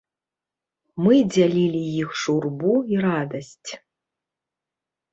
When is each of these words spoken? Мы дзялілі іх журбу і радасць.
Мы 1.07 1.19
дзялілі 1.35 1.83
іх 2.05 2.09
журбу 2.23 2.75
і 2.97 3.07
радасць. 3.09 3.71